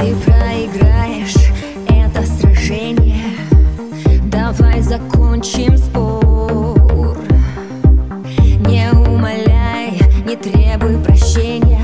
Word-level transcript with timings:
Ты 0.00 0.14
проиграешь 0.16 1.36
это 1.86 2.24
сражение. 2.24 3.36
Давай 4.32 4.80
закончим 4.80 5.76
спор. 5.76 7.18
Не 8.66 8.90
умоляй, 8.92 10.00
не 10.24 10.36
требуй 10.36 10.96
прощения. 11.04 11.82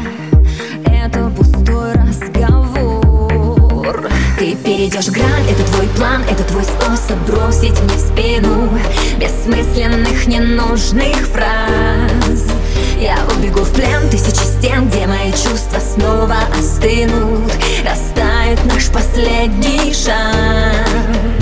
Это 0.87 1.31
пустой 1.37 1.93
разговор. 1.93 2.57
Ты 4.39 4.57
перейдешь 4.57 5.09
грань, 5.09 5.47
это 5.51 5.65
твой 5.73 5.87
план 5.89 6.23
Это 6.31 6.43
твой 6.45 6.65
способ 6.65 7.19
бросить 7.27 7.79
мне 7.83 7.95
в 7.95 8.01
спину 8.01 8.71
Бессмысленных, 9.19 10.27
ненужных 10.27 11.17
фраз. 11.29 12.47
Я 12.99 13.19
убегу 13.37 13.61
в 13.61 13.73
плен 13.73 14.09
тысячи 14.11 14.43
стен 14.43 14.89
Где 14.89 15.07
мои 15.07 15.33
чувства 15.33 15.81
снова 15.81 16.37
остынут. 16.59 17.36
Растает 17.89 18.65
наш 18.65 18.91
последний 18.91 19.95
шанс 19.95 21.36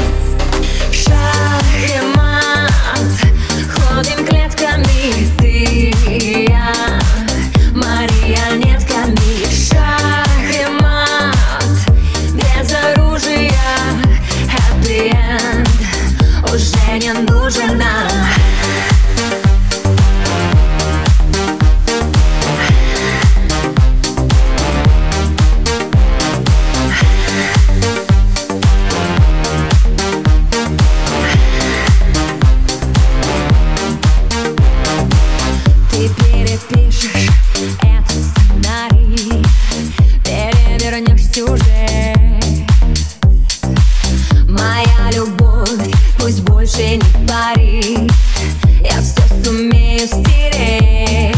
больше 46.65 46.97
не 46.97 47.27
пари 47.29 48.09
Я 48.81 49.01
все 49.01 49.45
сумею 49.45 50.07
стереть. 50.07 51.37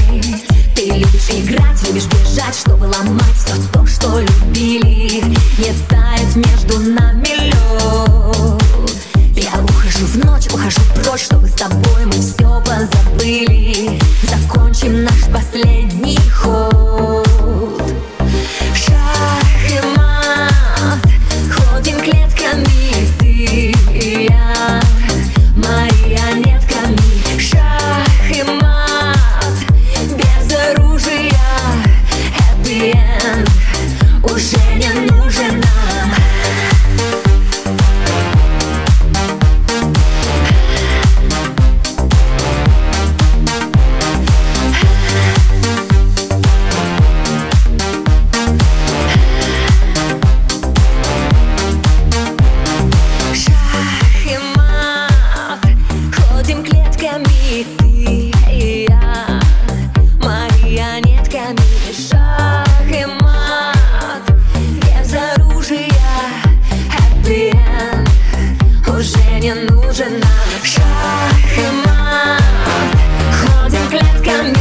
Ты 0.75 0.91
любишь 0.91 1.31
играть, 1.31 1.83
любишь 1.89 2.07
бежать 2.07 2.55
Чтобы 2.55 2.85
ломать 2.85 3.35
все 3.35 3.55
то, 3.73 3.85
что 3.87 4.21
любили. 4.21 5.25
Не 5.59 5.73
тает 5.89 6.37
между 6.37 6.79
нами 6.79 7.29
лед 7.47 8.63
Я 9.37 9.61
ухожу 9.63 10.07
в 10.07 10.25
ночь, 10.25 10.47
ухожу 10.53 10.81
прочь 10.95 11.23
Чтобы 11.23 11.49
с 11.49 11.53
тобой 11.53 12.07
мы 12.07 12.13
все 12.13 12.46
że 69.97 70.11
na 70.11 70.27
szachy 70.63 71.73
ma 71.87 72.37
Chodzę 73.33 73.79
klatkami 73.91 74.53